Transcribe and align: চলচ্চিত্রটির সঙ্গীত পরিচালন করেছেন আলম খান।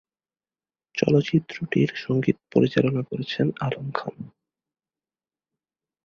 চলচ্চিত্রটির 0.95 1.89
সঙ্গীত 1.95 2.37
পরিচালন 2.53 2.95
করেছেন 3.01 3.47
আলম 3.59 3.87
খান। 3.91 4.15